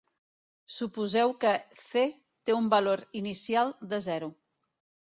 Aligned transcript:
Suposeu 0.75 1.35
que 1.45 1.51
"c" 1.83 2.03
té 2.51 2.57
un 2.63 2.73
valor 2.75 3.07
inicial 3.25 3.75
de 3.95 4.03
zero. 4.11 4.37